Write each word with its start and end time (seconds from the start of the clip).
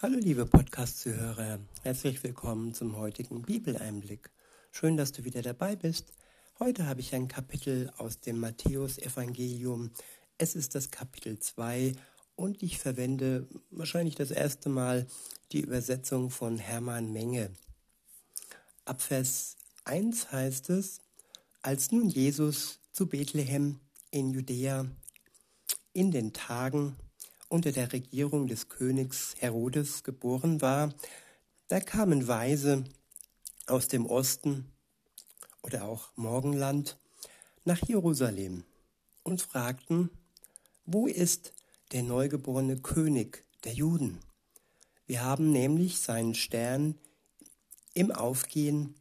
Hallo 0.00 0.16
liebe 0.16 0.46
Podcast-Zuhörer, 0.46 1.58
herzlich 1.82 2.22
willkommen 2.22 2.72
zum 2.72 2.96
heutigen 2.96 3.42
Bibeleinblick. 3.42 4.30
Schön, 4.70 4.96
dass 4.96 5.10
du 5.10 5.24
wieder 5.24 5.42
dabei 5.42 5.74
bist. 5.74 6.12
Heute 6.60 6.86
habe 6.86 7.00
ich 7.00 7.16
ein 7.16 7.26
Kapitel 7.26 7.90
aus 7.96 8.20
dem 8.20 8.38
Matthäus-Evangelium. 8.38 9.90
Es 10.38 10.54
ist 10.54 10.76
das 10.76 10.92
Kapitel 10.92 11.40
2 11.40 11.94
und 12.36 12.62
ich 12.62 12.78
verwende 12.78 13.48
wahrscheinlich 13.70 14.14
das 14.14 14.30
erste 14.30 14.68
Mal 14.68 15.08
die 15.50 15.62
Übersetzung 15.62 16.30
von 16.30 16.58
Hermann 16.58 17.12
Menge. 17.12 17.50
Ab 18.84 19.02
Vers 19.02 19.56
1 19.84 20.30
heißt 20.30 20.70
es, 20.70 21.00
als 21.60 21.90
nun 21.90 22.08
Jesus 22.08 22.78
zu 22.92 23.08
Bethlehem 23.08 23.80
in 24.12 24.30
Judäa 24.30 24.86
in 25.92 26.12
den 26.12 26.32
Tagen 26.32 26.94
unter 27.48 27.72
der 27.72 27.92
Regierung 27.92 28.46
des 28.46 28.68
Königs 28.68 29.34
Herodes 29.38 30.04
geboren 30.04 30.60
war, 30.60 30.94
da 31.68 31.80
kamen 31.80 32.28
Weise 32.28 32.84
aus 33.66 33.88
dem 33.88 34.06
Osten 34.06 34.70
oder 35.62 35.84
auch 35.84 36.10
Morgenland 36.16 36.98
nach 37.64 37.80
Jerusalem 37.86 38.64
und 39.22 39.42
fragten, 39.42 40.10
wo 40.86 41.06
ist 41.06 41.52
der 41.92 42.02
neugeborene 42.02 42.78
König 42.78 43.44
der 43.64 43.74
Juden? 43.74 44.20
Wir 45.06 45.24
haben 45.24 45.50
nämlich 45.50 45.98
seinen 45.98 46.34
Stern 46.34 46.94
im 47.94 48.10
Aufgehen 48.10 48.94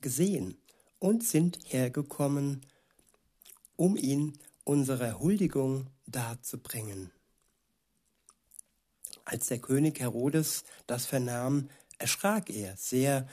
gesehen 0.00 0.56
und 0.98 1.24
sind 1.24 1.58
hergekommen, 1.66 2.64
um 3.76 3.96
ihn 3.96 4.38
unserer 4.64 5.18
Huldigung 5.20 5.86
darzubringen. 6.06 7.10
Als 9.26 9.48
der 9.48 9.58
König 9.58 9.98
Herodes 9.98 10.62
das 10.86 11.04
vernahm, 11.04 11.68
erschrak 11.98 12.48
er 12.48 12.76
sehr 12.76 13.26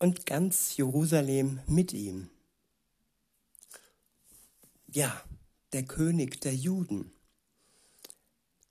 und 0.00 0.26
ganz 0.26 0.76
Jerusalem 0.76 1.60
mit 1.66 1.92
ihm. 1.92 2.28
Ja, 4.88 5.22
der 5.72 5.84
König 5.84 6.40
der 6.40 6.56
Juden. 6.56 7.12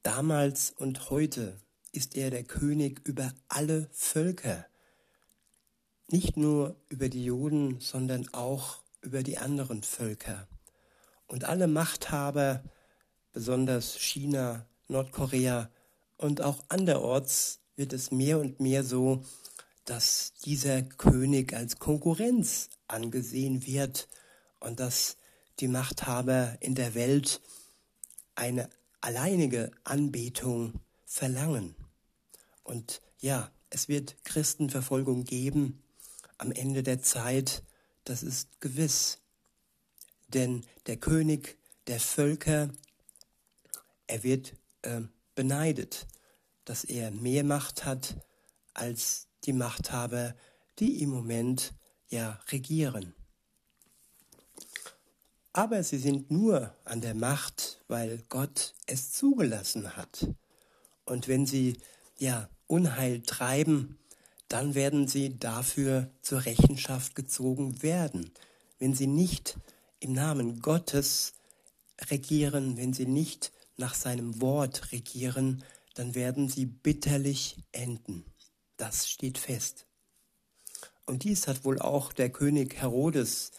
Damals 0.03 0.71
und 0.71 1.09
heute 1.09 1.57
ist 1.93 2.17
er 2.17 2.31
der 2.31 2.43
König 2.43 2.99
über 3.07 3.33
alle 3.47 3.89
Völker. 3.93 4.65
Nicht 6.09 6.35
nur 6.35 6.75
über 6.89 7.07
die 7.07 7.23
Juden, 7.23 7.79
sondern 7.79 8.27
auch 8.33 8.83
über 9.01 9.23
die 9.23 9.37
anderen 9.37 9.83
Völker. 9.83 10.49
Und 11.27 11.45
alle 11.45 11.67
Machthaber, 11.67 12.61
besonders 13.31 13.97
China, 13.97 14.65
Nordkorea, 14.89 15.69
und 16.17 16.41
auch 16.41 16.63
anderorts 16.69 17.59
wird 17.75 17.93
es 17.93 18.11
mehr 18.11 18.39
und 18.39 18.59
mehr 18.59 18.83
so, 18.83 19.23
dass 19.85 20.33
dieser 20.43 20.81
König 20.81 21.53
als 21.53 21.79
Konkurrenz 21.79 22.69
angesehen 22.87 23.65
wird 23.65 24.07
und 24.59 24.79
dass 24.79 25.17
die 25.59 25.67
Machthaber 25.67 26.57
in 26.59 26.75
der 26.75 26.93
Welt 26.93 27.41
eine 28.35 28.69
alleinige 29.01 29.71
Anbetung 29.83 30.73
verlangen. 31.05 31.75
Und 32.63 33.01
ja, 33.19 33.51
es 33.69 33.87
wird 33.87 34.23
Christenverfolgung 34.23 35.23
geben 35.23 35.81
am 36.37 36.51
Ende 36.51 36.83
der 36.83 37.01
Zeit, 37.01 37.63
das 38.03 38.23
ist 38.23 38.59
gewiss. 38.59 39.19
Denn 40.27 40.65
der 40.85 40.97
König 40.97 41.57
der 41.87 41.99
Völker, 41.99 42.69
er 44.07 44.23
wird 44.23 44.53
äh, 44.81 45.01
beneidet, 45.37 46.07
dass 46.65 46.83
er 46.83 47.11
mehr 47.11 47.45
Macht 47.45 47.85
hat 47.85 48.15
als 48.73 49.27
die 49.45 49.53
Machthaber, 49.53 50.35
die 50.79 51.01
im 51.01 51.11
Moment 51.11 51.73
ja 52.09 52.39
regieren. 52.49 53.13
Aber 55.53 55.83
sie 55.83 55.99
sind 55.99 56.31
nur 56.31 56.75
an 56.83 57.01
der 57.01 57.13
Macht, 57.13 57.81
weil 57.87 58.23
Gott 58.29 58.73
es 58.87 59.11
zugelassen 59.11 59.95
hat. 59.95 60.27
Und 61.05 61.27
wenn 61.27 61.45
sie 61.45 61.77
ja 62.17 62.49
Unheil 62.65 63.21
treiben, 63.21 63.99
dann 64.49 64.73
werden 64.75 65.07
sie 65.07 65.37
dafür 65.37 66.09
zur 66.21 66.45
Rechenschaft 66.45 67.15
gezogen 67.15 67.83
werden. 67.83 68.31
Wenn 68.79 68.95
sie 68.95 69.07
nicht 69.07 69.57
im 69.99 70.13
Namen 70.13 70.61
Gottes 70.61 71.33
regieren, 72.09 72.77
wenn 72.77 72.93
sie 72.93 73.05
nicht 73.05 73.51
nach 73.77 73.93
seinem 73.93 74.41
Wort 74.41 74.91
regieren, 74.91 75.63
dann 75.93 76.15
werden 76.15 76.49
sie 76.49 76.65
bitterlich 76.65 77.57
enden. 77.71 78.25
Das 78.75 79.09
steht 79.09 79.37
fest. 79.37 79.85
Und 81.05 81.23
dies 81.23 81.47
hat 81.47 81.63
wohl 81.63 81.79
auch 81.79 82.11
der 82.11 82.29
König 82.29 82.75
Herodes 82.75 83.51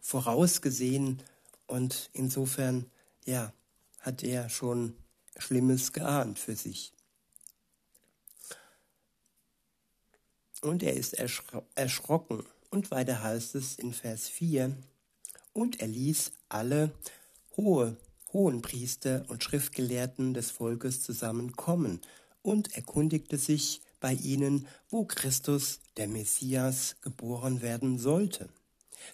vorausgesehen 0.00 1.22
und 1.66 2.10
insofern, 2.12 2.90
ja, 3.24 3.52
hat 4.00 4.22
er 4.22 4.48
schon 4.48 4.94
Schlimmes 5.36 5.92
geahnt 5.92 6.38
für 6.38 6.56
sich. 6.56 6.92
Und 10.62 10.82
er 10.82 10.94
ist 10.94 11.14
erschro 11.14 11.62
erschrocken. 11.74 12.44
Und 12.70 12.90
weiter 12.90 13.22
heißt 13.22 13.54
es 13.54 13.78
in 13.78 13.92
Vers 13.92 14.28
4, 14.28 14.76
und 15.52 15.80
er 15.80 15.88
ließ 15.88 16.32
alle 16.48 16.92
hohe 17.56 17.96
Hohenpriester 18.32 19.24
und 19.28 19.42
Schriftgelehrten 19.42 20.34
des 20.34 20.50
Volkes 20.50 21.02
zusammenkommen 21.02 22.00
und 22.42 22.74
erkundigte 22.76 23.38
sich 23.38 23.82
bei 24.00 24.14
ihnen, 24.14 24.66
wo 24.88 25.04
Christus, 25.04 25.80
der 25.96 26.08
Messias, 26.08 26.96
geboren 27.02 27.60
werden 27.60 27.98
sollte. 27.98 28.48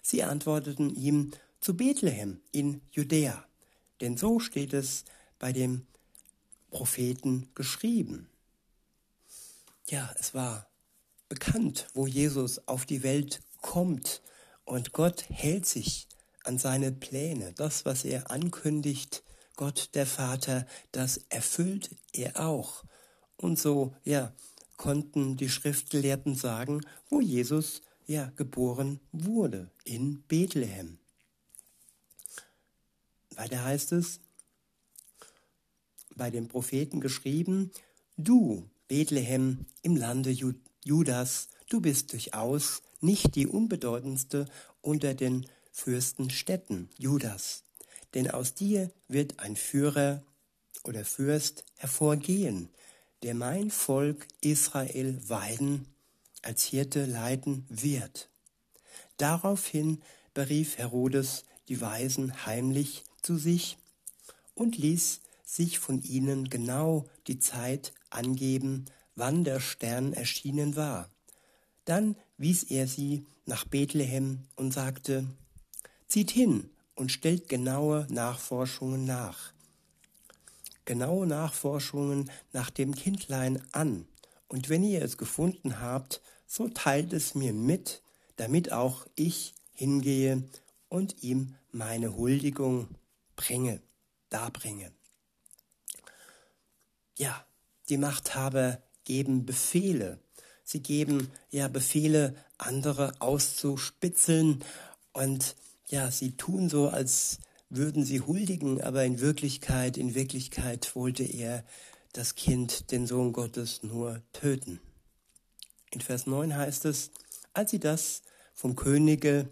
Sie 0.01 0.23
antworteten 0.23 0.89
ihm 0.95 1.31
zu 1.59 1.75
Bethlehem 1.75 2.39
in 2.51 2.81
Judäa, 2.91 3.45
denn 4.01 4.17
so 4.17 4.39
steht 4.39 4.73
es 4.73 5.05
bei 5.39 5.51
dem 5.51 5.85
Propheten 6.69 7.49
geschrieben. 7.55 8.29
Ja, 9.87 10.13
es 10.19 10.33
war 10.33 10.67
bekannt, 11.29 11.87
wo 11.93 12.07
Jesus 12.07 12.67
auf 12.67 12.85
die 12.85 13.03
Welt 13.03 13.41
kommt 13.61 14.21
und 14.65 14.93
Gott 14.93 15.25
hält 15.29 15.65
sich 15.65 16.07
an 16.47 16.57
seine 16.57 16.91
Pläne. 16.91 17.53
Das, 17.53 17.85
was 17.85 18.05
er 18.05 18.31
ankündigt, 18.31 19.23
Gott 19.55 19.89
der 19.93 20.05
Vater, 20.05 20.65
das 20.91 21.17
erfüllt 21.29 21.89
er 22.13 22.39
auch. 22.39 22.83
Und 23.35 23.59
so, 23.59 23.95
ja, 24.03 24.33
konnten 24.77 25.35
die 25.35 25.49
Schriftgelehrten 25.49 26.35
sagen, 26.35 26.81
wo 27.09 27.19
Jesus 27.19 27.81
ja 28.05 28.31
geboren 28.35 28.99
wurde, 29.11 29.69
in 29.83 30.21
Bethlehem. 30.23 30.99
Weiter 33.35 33.63
heißt 33.63 33.91
es, 33.91 34.21
bei 36.15 36.31
den 36.31 36.47
Propheten 36.47 37.01
geschrieben, 37.01 37.71
du, 38.15 38.69
Bethlehem 38.87 39.65
im 39.81 39.95
Lande 39.95 40.35
Judas, 40.83 41.49
du 41.69 41.81
bist 41.81 42.13
durchaus 42.13 42.81
nicht 43.01 43.35
die 43.35 43.45
unbedeutendste 43.45 44.45
unter 44.81 45.13
den 45.13 45.45
Fürstenstädten 45.77 46.89
Judas. 46.97 47.61
Denn 48.15 48.31
aus 48.31 48.55
dir 48.55 48.89
wird 49.07 49.39
ein 49.39 49.55
Führer 49.55 50.23
oder 50.83 51.05
Fürst 51.05 51.65
hervorgehen, 51.75 52.69
der 53.21 53.35
mein 53.35 53.69
Volk 53.69 54.27
Israel 54.41 55.21
weiden, 55.29 55.85
als 56.41 56.63
Hirte 56.63 57.05
leiten 57.05 57.63
wird. 57.69 58.27
Daraufhin 59.17 60.01
berief 60.33 60.79
Herodes 60.79 61.43
die 61.67 61.79
Weisen 61.79 62.47
heimlich 62.47 63.03
zu 63.21 63.37
sich 63.37 63.77
und 64.55 64.79
ließ 64.79 65.21
sich 65.45 65.77
von 65.77 66.01
ihnen 66.01 66.49
genau 66.49 67.05
die 67.27 67.37
Zeit 67.37 67.93
angeben, 68.09 68.85
wann 69.15 69.43
der 69.43 69.59
Stern 69.59 70.13
erschienen 70.13 70.75
war. 70.75 71.07
Dann 71.85 72.15
wies 72.37 72.63
er 72.63 72.87
sie 72.87 73.27
nach 73.45 73.65
Bethlehem 73.65 74.39
und 74.55 74.73
sagte, 74.73 75.27
Zieht 76.07 76.31
hin 76.31 76.69
und 76.95 77.11
stellt 77.11 77.49
genaue 77.49 78.07
Nachforschungen 78.09 79.05
nach. 79.05 79.51
Genaue 80.85 81.27
Nachforschungen 81.27 82.31
nach 82.53 82.69
dem 82.69 82.95
Kindlein 82.95 83.61
an. 83.73 84.07
Und 84.47 84.69
wenn 84.69 84.83
ihr 84.83 85.01
es 85.01 85.17
gefunden 85.17 85.81
habt, 85.81 86.21
so 86.47 86.69
teilt 86.69 87.11
es 87.11 87.35
mir 87.35 87.53
mit, 87.53 88.01
damit 88.37 88.71
auch 88.71 89.05
ich 89.15 89.53
hingehe 89.73 90.43
und 90.89 91.21
ihm 91.23 91.55
meine 91.71 92.15
Huldigung 92.15 92.87
bringe, 93.35 93.81
darbringe. 94.29 94.91
Ja, 97.17 97.45
die 97.89 97.97
Machthaber 97.97 98.81
geben 99.03 99.45
Befehle. 99.45 100.19
Sie 100.63 100.81
geben 100.81 101.31
ja 101.49 101.67
Befehle, 101.67 102.35
andere 102.57 103.13
auszuspitzeln 103.19 104.63
und 105.13 105.55
ja, 105.89 106.11
sie 106.11 106.35
tun 106.35 106.69
so, 106.69 106.89
als 106.89 107.39
würden 107.69 108.03
sie 108.03 108.21
huldigen, 108.21 108.81
aber 108.81 109.03
in 109.05 109.19
Wirklichkeit, 109.19 109.97
in 109.97 110.15
Wirklichkeit 110.15 110.95
wollte 110.95 111.23
er, 111.23 111.63
das 112.13 112.35
Kind, 112.35 112.91
den 112.91 113.05
Sohn 113.05 113.33
Gottes, 113.33 113.83
nur 113.83 114.21
töten. 114.33 114.79
In 115.91 116.01
Vers 116.01 116.25
9 116.25 116.55
heißt 116.55 116.85
es, 116.85 117.11
als 117.53 117.71
sie 117.71 117.79
das 117.79 118.21
vom 118.53 118.75
Könige 118.75 119.49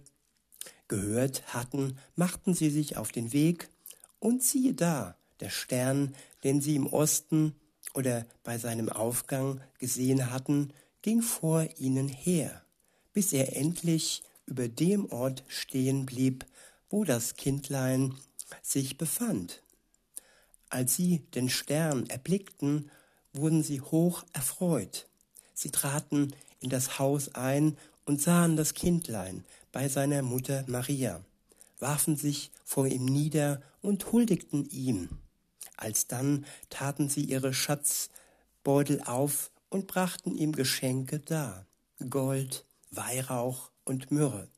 gehört 0.88 1.54
hatten, 1.54 1.98
machten 2.16 2.54
sie 2.54 2.70
sich 2.70 2.98
auf 2.98 3.12
den 3.12 3.34
Weg, 3.34 3.70
und 4.20 4.42
siehe 4.42 4.74
da, 4.74 5.18
der 5.40 5.50
Stern, 5.50 6.16
den 6.44 6.60
sie 6.62 6.76
im 6.76 6.88
Osten 6.88 7.56
oder 7.94 8.26
bei 8.44 8.58
seinem 8.58 8.90
Aufgang 8.90 9.62
gesehen 9.78 10.32
hatten, 10.32 10.74
ging 11.02 11.22
vor 11.22 11.68
ihnen 11.78 12.08
her, 12.08 12.64
bis 13.14 13.34
er 13.34 13.56
endlich 13.56 14.24
über 14.46 14.68
dem 14.68 15.12
Ort 15.12 15.44
stehen 15.48 16.06
blieb, 16.06 16.46
wo 16.90 17.04
das 17.04 17.36
Kindlein 17.36 18.16
sich 18.62 18.98
befand. 18.98 19.62
Als 20.70 20.96
sie 20.96 21.20
den 21.34 21.50
Stern 21.50 22.08
erblickten, 22.08 22.92
wurden 23.34 23.64
sie 23.64 23.82
hoch 23.82 24.24
erfreut. 24.34 25.08
Sie 25.54 25.72
traten 25.72 26.34
in 26.60 26.70
das 26.70 27.00
Haus 27.00 27.34
ein 27.36 27.78
und 28.06 28.22
sahen 28.22 28.56
das 28.56 28.74
Kindlein 28.74 29.44
bei 29.72 29.90
seiner 29.90 30.22
Mutter 30.22 30.64
Maria, 30.68 31.24
warfen 31.80 32.16
sich 32.16 32.52
vor 32.64 32.88
ihm 32.88 33.06
nieder 33.06 33.62
und 33.82 34.12
huldigten 34.12 34.70
ihm. 34.70 35.10
Alsdann 35.78 36.46
taten 36.70 37.10
sie 37.10 37.26
ihre 37.26 37.54
Schatzbeutel 37.54 39.02
auf 39.02 39.52
und 39.70 39.88
brachten 39.88 40.36
ihm 40.36 40.54
Geschenke 40.54 41.20
dar, 41.20 41.66
Gold, 42.10 42.66
Weihrauch 42.92 43.72
und 43.86 44.12
Myrrhe. 44.12 44.50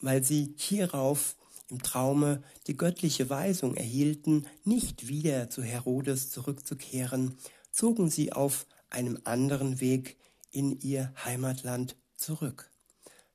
Weil 0.00 0.22
sie 0.22 0.54
hierauf 0.56 1.36
im 1.68 1.82
Traume 1.82 2.42
die 2.66 2.76
göttliche 2.76 3.30
Weisung 3.30 3.76
erhielten, 3.76 4.46
nicht 4.64 5.08
wieder 5.08 5.50
zu 5.50 5.62
Herodes 5.62 6.30
zurückzukehren, 6.30 7.36
zogen 7.70 8.10
sie 8.10 8.32
auf 8.32 8.66
einem 8.90 9.18
anderen 9.24 9.80
Weg 9.80 10.16
in 10.50 10.78
ihr 10.80 11.12
Heimatland 11.24 11.96
zurück. 12.16 12.70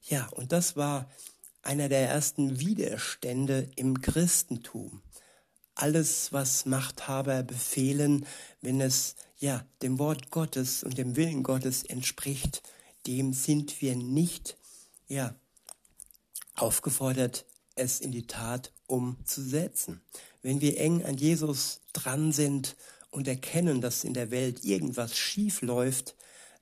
Ja, 0.02 0.28
und 0.28 0.52
das 0.52 0.76
war 0.76 1.10
einer 1.62 1.90
der 1.90 2.08
ersten 2.10 2.60
Widerstände 2.60 3.70
im 3.76 4.02
Christentum. 4.02 5.02
Alles, 5.74 6.32
was 6.32 6.66
Machthaber 6.66 7.44
befehlen, 7.44 8.26
wenn 8.62 8.80
es 8.82 9.16
ja 9.38 9.66
dem 9.82 9.98
Wort 10.00 10.30
Gottes 10.32 10.84
und 10.84 10.98
dem 10.98 11.16
Willen 11.16 11.44
Gottes 11.44 11.84
entspricht, 11.84 12.62
dem 13.08 13.34
sind 13.34 13.82
wir 13.82 13.96
nicht 13.96 14.58
ja 15.08 15.36
aufgefordert, 16.56 17.46
es 17.76 18.00
in 18.00 18.12
die 18.12 18.28
Tat 18.28 18.72
umzusetzen. 18.88 20.02
Wenn 20.42 20.62
wir 20.62 20.80
eng 20.80 21.04
an 21.04 21.18
Jesus 21.18 21.82
dran 21.94 22.32
sind 22.32 22.76
und 23.12 23.28
erkennen, 23.28 23.82
dass 23.82 24.04
in 24.04 24.14
der 24.14 24.32
Welt 24.32 24.64
irgendwas 24.64 25.18
schief 25.18 25.62
läuft, 25.62 26.16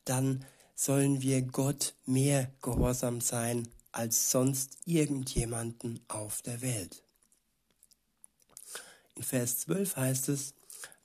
dann 0.06 0.46
sollen 0.76 1.22
wir 1.22 1.42
Gott 1.42 1.94
mehr 2.06 2.52
gehorsam 2.62 3.22
sein 3.22 3.68
als 3.92 4.32
sonst 4.32 4.78
irgendjemanden 4.86 6.00
auf 6.08 6.42
der 6.42 6.62
Welt. 6.62 7.04
In 9.16 9.24
Vers 9.24 9.60
12 9.60 9.96
heißt 9.96 10.30
es, 10.30 10.56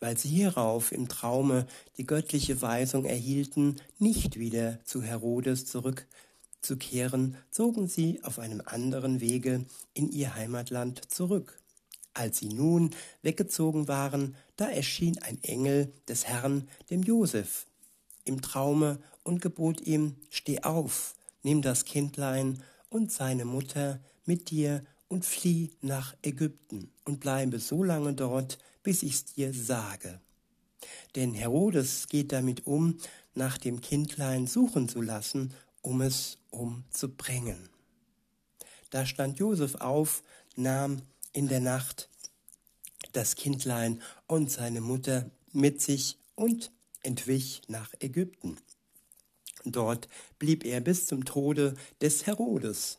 weil 0.00 0.16
sie 0.16 0.28
hierauf 0.28 0.92
im 0.92 1.08
Traume 1.08 1.66
die 1.98 2.06
göttliche 2.06 2.62
Weisung 2.62 3.04
erhielten, 3.04 3.80
nicht 3.98 4.38
wieder 4.38 4.78
zu 4.84 5.02
Herodes 5.02 5.66
zurückzukehren, 6.60 7.36
zogen 7.50 7.88
sie 7.88 8.22
auf 8.22 8.38
einem 8.38 8.62
anderen 8.64 9.20
Wege 9.20 9.64
in 9.94 10.10
ihr 10.10 10.34
Heimatland 10.34 11.10
zurück. 11.10 11.60
Als 12.14 12.38
sie 12.38 12.48
nun 12.48 12.90
weggezogen 13.22 13.86
waren, 13.86 14.34
da 14.56 14.68
erschien 14.68 15.18
ein 15.22 15.42
Engel 15.42 15.92
des 16.08 16.26
Herrn 16.26 16.68
dem 16.90 17.02
Josef 17.02 17.66
im 18.24 18.42
Traume 18.42 18.98
und 19.22 19.40
gebot 19.40 19.80
ihm, 19.80 20.16
steh 20.30 20.62
auf, 20.62 21.14
nimm 21.42 21.62
das 21.62 21.84
Kindlein 21.84 22.62
und 22.90 23.12
seine 23.12 23.44
Mutter 23.44 24.00
mit 24.26 24.50
dir 24.50 24.84
und 25.08 25.24
flieh 25.24 25.70
nach 25.80 26.14
Ägypten 26.22 26.90
und 27.04 27.20
bleibe 27.20 27.58
so 27.60 27.84
lange 27.84 28.14
dort, 28.14 28.58
bis 28.82 29.02
ich's 29.02 29.24
dir 29.24 29.54
sage. 29.54 30.20
Denn 31.14 31.34
Herodes 31.34 32.08
geht 32.08 32.32
damit 32.32 32.66
um, 32.66 32.98
nach 33.34 33.58
dem 33.58 33.80
Kindlein 33.80 34.46
suchen 34.46 34.88
zu 34.88 35.00
lassen, 35.00 35.54
um 35.88 36.02
es 36.02 36.36
umzubringen. 36.50 37.70
Da 38.90 39.06
stand 39.06 39.38
Josef 39.38 39.76
auf, 39.76 40.22
nahm 40.54 41.00
in 41.32 41.48
der 41.48 41.60
Nacht 41.60 42.10
das 43.12 43.36
Kindlein 43.36 44.02
und 44.26 44.50
seine 44.50 44.82
Mutter 44.82 45.30
mit 45.50 45.80
sich 45.80 46.18
und 46.34 46.70
entwich 47.02 47.62
nach 47.68 47.94
Ägypten. 48.00 48.58
Dort 49.64 50.08
blieb 50.38 50.66
er 50.66 50.82
bis 50.82 51.06
zum 51.06 51.24
Tode 51.24 51.74
des 52.02 52.26
Herodes. 52.26 52.98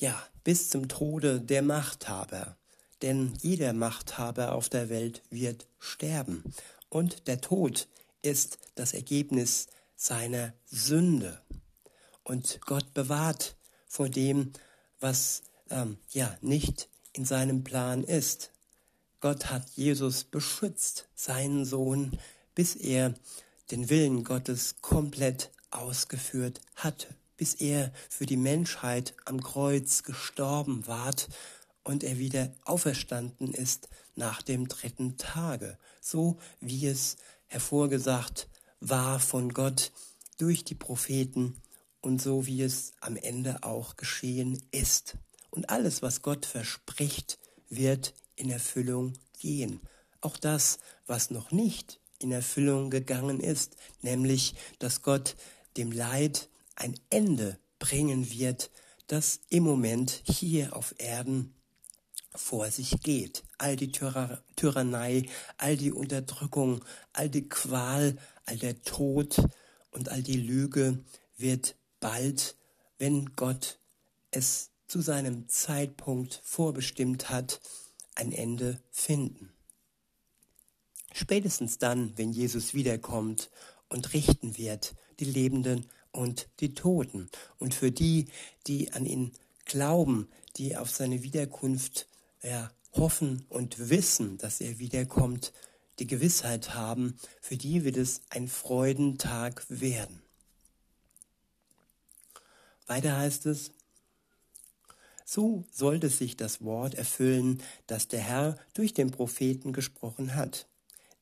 Ja, 0.00 0.26
bis 0.44 0.70
zum 0.70 0.88
Tode 0.88 1.38
der 1.38 1.60
Machthaber. 1.60 2.56
Denn 3.02 3.34
jeder 3.42 3.74
Machthaber 3.74 4.54
auf 4.54 4.70
der 4.70 4.88
Welt 4.88 5.22
wird 5.28 5.66
sterben. 5.78 6.44
Und 6.88 7.28
der 7.28 7.42
Tod 7.42 7.88
ist 8.22 8.58
das 8.74 8.94
Ergebnis 8.94 9.66
seiner 9.96 10.54
Sünde. 10.64 11.42
Und 12.28 12.60
Gott 12.66 12.92
bewahrt 12.92 13.56
vor 13.86 14.10
dem, 14.10 14.52
was 15.00 15.44
ähm, 15.70 15.96
ja 16.10 16.36
nicht 16.42 16.90
in 17.14 17.24
seinem 17.24 17.64
Plan 17.64 18.04
ist. 18.04 18.52
Gott 19.20 19.46
hat 19.46 19.66
Jesus 19.70 20.24
beschützt, 20.24 21.08
seinen 21.14 21.64
Sohn, 21.64 22.18
bis 22.54 22.76
er 22.76 23.14
den 23.70 23.88
Willen 23.88 24.24
Gottes 24.24 24.82
komplett 24.82 25.50
ausgeführt 25.70 26.60
hatte, 26.76 27.08
bis 27.38 27.54
er 27.54 27.92
für 28.10 28.26
die 28.26 28.36
Menschheit 28.36 29.14
am 29.24 29.42
Kreuz 29.42 30.02
gestorben 30.02 30.86
ward 30.86 31.28
und 31.82 32.04
er 32.04 32.18
wieder 32.18 32.52
auferstanden 32.66 33.54
ist 33.54 33.88
nach 34.16 34.42
dem 34.42 34.68
dritten 34.68 35.16
Tage, 35.16 35.78
so 36.02 36.36
wie 36.60 36.86
es 36.88 37.16
hervorgesagt 37.46 38.48
war 38.80 39.18
von 39.18 39.54
Gott 39.54 39.92
durch 40.36 40.62
die 40.64 40.74
Propheten 40.74 41.56
und 42.00 42.20
so 42.22 42.46
wie 42.46 42.62
es 42.62 42.92
am 43.00 43.16
Ende 43.16 43.62
auch 43.62 43.96
geschehen 43.96 44.62
ist. 44.70 45.16
Und 45.50 45.70
alles, 45.70 46.02
was 46.02 46.22
Gott 46.22 46.46
verspricht, 46.46 47.38
wird 47.68 48.14
in 48.36 48.50
Erfüllung 48.50 49.14
gehen. 49.38 49.80
Auch 50.20 50.36
das, 50.36 50.78
was 51.06 51.30
noch 51.30 51.50
nicht 51.50 52.00
in 52.18 52.32
Erfüllung 52.32 52.90
gegangen 52.90 53.40
ist, 53.40 53.76
nämlich 54.02 54.54
dass 54.78 55.02
Gott 55.02 55.36
dem 55.76 55.92
Leid 55.92 56.48
ein 56.74 56.94
Ende 57.10 57.58
bringen 57.78 58.30
wird, 58.30 58.70
das 59.06 59.40
im 59.48 59.62
Moment 59.62 60.22
hier 60.24 60.76
auf 60.76 60.94
Erden 60.98 61.54
vor 62.34 62.70
sich 62.70 63.00
geht. 63.02 63.42
All 63.58 63.76
die 63.76 63.90
Tyra 63.90 64.42
Tyrannei, 64.56 65.28
all 65.56 65.76
die 65.76 65.92
Unterdrückung, 65.92 66.84
all 67.12 67.28
die 67.28 67.48
Qual, 67.48 68.16
all 68.44 68.56
der 68.56 68.82
Tod 68.82 69.36
und 69.90 70.08
all 70.08 70.22
die 70.22 70.36
Lüge 70.36 71.04
wird 71.36 71.74
bald, 72.00 72.56
wenn 72.98 73.34
Gott 73.36 73.78
es 74.30 74.70
zu 74.86 75.00
seinem 75.00 75.48
Zeitpunkt 75.48 76.40
vorbestimmt 76.44 77.30
hat, 77.30 77.60
ein 78.14 78.32
Ende 78.32 78.80
finden. 78.90 79.52
Spätestens 81.12 81.78
dann, 81.78 82.16
wenn 82.16 82.32
Jesus 82.32 82.74
wiederkommt 82.74 83.50
und 83.88 84.12
richten 84.12 84.56
wird, 84.56 84.94
die 85.20 85.24
Lebenden 85.24 85.86
und 86.12 86.48
die 86.60 86.74
Toten. 86.74 87.28
Und 87.58 87.74
für 87.74 87.90
die, 87.90 88.26
die 88.66 88.92
an 88.92 89.04
ihn 89.04 89.32
glauben, 89.64 90.28
die 90.56 90.76
auf 90.76 90.90
seine 90.90 91.22
Wiederkunft 91.22 92.08
ja, 92.42 92.70
hoffen 92.92 93.44
und 93.48 93.90
wissen, 93.90 94.38
dass 94.38 94.60
er 94.60 94.78
wiederkommt, 94.78 95.52
die 95.98 96.06
Gewissheit 96.06 96.74
haben, 96.74 97.18
für 97.40 97.56
die 97.56 97.84
wird 97.84 97.96
es 97.96 98.20
ein 98.30 98.48
Freudentag 98.48 99.66
werden. 99.68 100.22
Weiter 102.88 103.16
heißt 103.16 103.46
es, 103.46 103.70
so 105.24 105.64
sollte 105.70 106.08
sich 106.08 106.36
das 106.36 106.64
Wort 106.64 106.94
erfüllen, 106.94 107.62
das 107.86 108.08
der 108.08 108.20
Herr 108.20 108.56
durch 108.74 108.94
den 108.94 109.10
Propheten 109.10 109.72
gesprochen 109.72 110.34
hat 110.34 110.66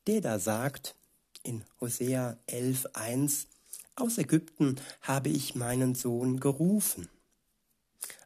der 0.06 0.20
da 0.20 0.38
sagt 0.38 0.94
in 1.42 1.64
Hosea 1.80 2.38
11.1, 2.48 3.46
aus 3.96 4.18
Ägypten 4.18 4.76
habe 5.02 5.28
ich 5.28 5.54
meinen 5.54 5.94
Sohn 5.94 6.38
gerufen. 6.38 7.08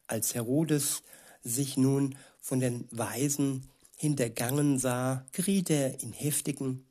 Als 0.07 0.35
Herodes 0.35 1.03
sich 1.43 1.77
nun 1.77 2.17
von 2.41 2.61
den 2.61 2.89
Weisen 2.91 3.69
hintergangen 3.97 4.79
sah, 4.79 5.25
geriet 5.33 5.71
er 5.71 6.01
in 6.03 6.13
heftigen, 6.13 6.85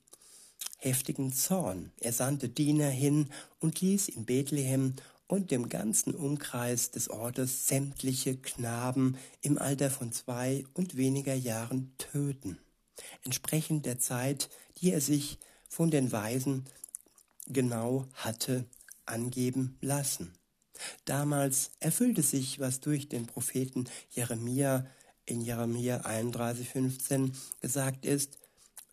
heftigen 0.77 1.33
Zorn. 1.33 1.91
Er 1.99 2.13
sandte 2.13 2.47
Diener 2.47 2.89
hin 2.89 3.29
und 3.59 3.81
ließ 3.81 4.07
in 4.09 4.25
Bethlehem 4.25 4.95
und 5.29 5.51
dem 5.51 5.69
ganzen 5.69 6.13
Umkreis 6.13 6.91
des 6.91 7.09
Ortes 7.09 7.67
sämtliche 7.67 8.35
Knaben 8.35 9.17
im 9.41 9.57
Alter 9.57 9.89
von 9.89 10.11
zwei 10.11 10.65
und 10.73 10.97
weniger 10.97 11.35
Jahren 11.35 11.93
töten 11.97 12.59
entsprechend 13.23 13.85
der 13.85 13.99
Zeit, 13.99 14.49
die 14.77 14.91
er 14.91 15.01
sich 15.01 15.37
von 15.67 15.91
den 15.91 16.11
Weisen 16.11 16.65
genau 17.47 18.07
hatte 18.13 18.65
angeben 19.05 19.77
lassen. 19.81 20.33
Damals 21.05 21.71
erfüllte 21.79 22.21
sich, 22.21 22.59
was 22.59 22.79
durch 22.79 23.09
den 23.09 23.25
Propheten 23.25 23.85
Jeremia 24.11 24.85
in 25.25 25.41
Jeremia 25.41 26.01
31,15 26.01 27.35
gesagt 27.61 28.05
ist, 28.05 28.37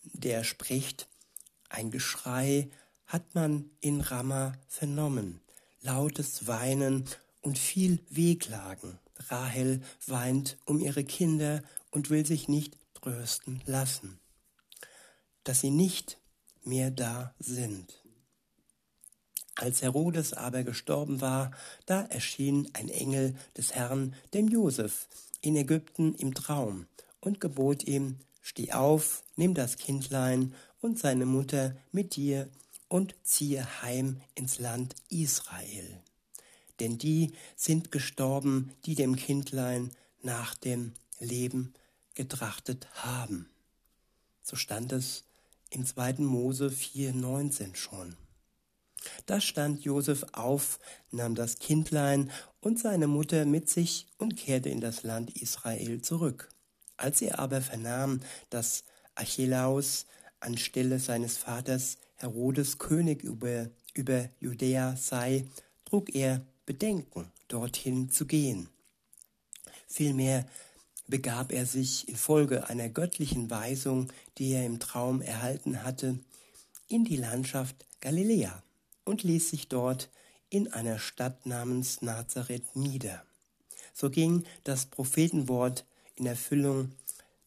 der 0.03 0.45
spricht, 0.45 1.09
ein 1.69 1.91
Geschrei 1.91 2.69
hat 3.07 3.35
man 3.35 3.71
in 3.81 4.01
Ramah 4.01 4.53
vernommen, 4.69 5.41
lautes 5.83 6.47
Weinen 6.47 7.05
und 7.43 7.59
viel 7.59 8.01
Wehklagen. 8.11 8.99
Rahel 9.29 9.83
weint 10.07 10.59
um 10.65 10.79
ihre 10.81 11.05
Kinder 11.05 11.63
und 11.91 12.11
will 12.11 12.27
sich 12.27 12.49
nicht 12.49 12.77
trösten 12.95 13.63
lassen, 13.67 14.19
dass 15.45 15.61
sie 15.61 15.71
nicht 15.71 16.19
mehr 16.65 16.91
da 16.91 17.35
sind. 17.39 18.03
Als 19.55 19.81
Herodes 19.81 20.35
aber 20.35 20.65
gestorben 20.65 21.23
war, 21.23 21.51
da 21.87 22.03
erschien 22.03 22.69
ein 22.75 22.91
Engel 22.91 23.35
des 23.57 23.75
Herrn 23.75 24.15
dem 24.35 24.49
Josef 24.49 25.09
in 25.41 25.57
Ägypten 25.57 26.15
im 26.15 26.35
Traum 26.35 26.87
und 27.21 27.41
gebot 27.41 27.85
ihm, 27.85 28.19
steh 28.43 28.73
auf, 28.73 29.23
nimm 29.37 29.55
das 29.55 29.79
Kindlein 29.79 30.55
und 30.83 30.99
seine 30.99 31.25
Mutter 31.25 31.75
mit 31.91 32.17
dir 32.17 32.51
und 32.89 33.15
ziehe 33.23 33.83
heim 33.83 34.21
ins 34.35 34.59
Land 34.59 34.95
Israel. 35.09 36.03
Denn 36.81 36.99
die 36.99 37.33
sind 37.57 37.91
gestorben, 37.91 38.73
die 38.85 38.95
dem 38.95 39.17
Kindlein 39.17 39.91
nach 40.23 40.55
dem 40.55 40.93
Leben 41.19 41.75
getrachtet 42.15 42.89
haben. 42.95 43.49
So 44.43 44.57
stand 44.57 44.93
es 44.93 45.25
im 45.71 45.85
2. 45.85 46.15
Mose 46.19 46.69
4,19 46.69 47.75
schon. 47.75 48.17
Da 49.27 49.41
stand 49.41 49.85
Josef 49.85 50.25
auf, 50.33 50.79
nahm 51.11 51.35
das 51.35 51.59
Kindlein 51.59 52.31
und 52.61 52.79
seine 52.79 53.07
Mutter 53.07 53.45
mit 53.45 53.69
sich 53.69 54.07
und 54.19 54.37
kehrte 54.37 54.69
in 54.69 54.81
das 54.81 55.03
Land 55.03 55.37
Israel 55.41 56.01
zurück. 56.03 56.49
Als 56.97 57.23
er 57.23 57.39
aber 57.39 57.61
vernahm, 57.61 58.21
dass 58.51 58.85
Archelaus 59.15 60.07
anstelle 60.41 60.99
seines 60.99 61.37
Vaters 61.37 61.99
Herodes 62.17 62.79
König 62.79 63.23
über, 63.23 63.69
über 63.95 64.29
Judäa 64.41 64.97
sei, 64.97 65.47
trug 65.85 66.15
er 66.15 66.45
Bedenken, 66.65 67.31
dorthin 67.49 68.11
zu 68.11 68.27
gehen. 68.27 68.69
Vielmehr 69.87 70.47
begab 71.07 71.53
er 71.53 71.67
sich 71.67 72.09
infolge 72.09 72.69
einer 72.69 72.89
göttlichen 72.89 73.51
Weisung, 73.51 74.13
die 74.39 74.53
er 74.53 74.67
im 74.67 74.81
Traum 74.81 75.21
erhalten 75.21 75.83
hatte, 75.85 76.19
in 76.89 77.05
die 77.05 77.17
Landschaft 77.17 77.87
Galiläa 78.01 78.63
und 79.05 79.23
ließ 79.23 79.51
sich 79.51 79.69
dort 79.69 80.11
in 80.49 80.73
einer 80.73 80.99
Stadt 80.99 81.47
namens 81.47 82.03
Nazareth 82.03 82.77
nieder. 82.77 83.25
So 83.93 84.11
ging 84.11 84.45
das 84.65 84.87
Prophetenwort 84.87 85.85
in 86.17 86.27
Erfüllung, 86.27 86.93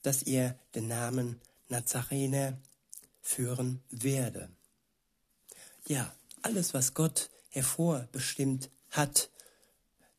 dass 0.01 0.23
er 0.23 0.57
den 0.75 0.87
Namen 0.87 1.39
Nazarener 1.67 2.57
führen 3.21 3.81
werde. 3.89 4.49
Ja, 5.89 6.13
alles, 6.43 6.75
was 6.75 6.93
Gott 6.93 7.31
hervorbestimmt 7.49 8.69
hat, 8.91 9.31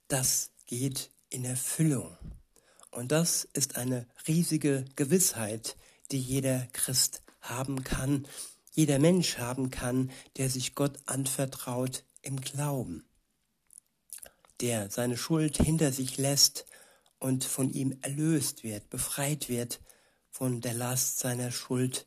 das 0.09 0.50
geht 0.67 1.12
in 1.29 1.45
Erfüllung. 1.45 2.17
Und 2.91 3.12
das 3.12 3.47
ist 3.53 3.77
eine 3.77 4.09
riesige 4.27 4.85
Gewissheit, 4.97 5.77
die 6.11 6.19
jeder 6.19 6.67
Christ 6.73 7.23
haben 7.41 7.85
kann, 7.85 8.27
jeder 8.73 8.99
Mensch 8.99 9.39
haben 9.39 9.71
kann, 9.71 10.11
der 10.39 10.50
sich 10.50 10.75
Gott 10.75 10.99
anvertraut 11.07 12.03
im 12.21 12.41
Glauben, 12.41 13.05
der 14.61 14.91
seine 14.91 15.17
Schuld 15.17 15.57
hinter 15.59 15.93
sich 15.93 16.17
lässt 16.17 16.67
und 17.21 17.45
von 17.45 17.73
ihm 17.73 17.97
erlöst 18.03 18.65
wird, 18.65 18.91
befreit 18.91 19.49
wird 19.49 19.79
von 20.33 20.61
der 20.61 20.75
Last 20.75 21.21
seiner 21.21 21.53
Schuld 21.53 22.07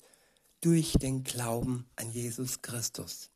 durch 0.59 0.97
den 0.99 1.23
Glauben 1.23 1.89
an 1.95 2.11
Jesus 2.11 2.61
Christus. 2.61 3.29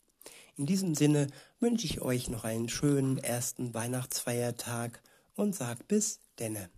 In 0.58 0.66
diesem 0.66 0.96
Sinne 0.96 1.28
wünsche 1.60 1.86
ich 1.86 2.02
euch 2.02 2.30
noch 2.30 2.44
einen 2.44 2.68
schönen 2.68 3.20
ersten 3.20 3.76
Weihnachtsfeiertag 3.76 5.04
und 5.36 5.56
sag 5.56 5.88
bis 5.88 6.20
denne. 6.40 6.72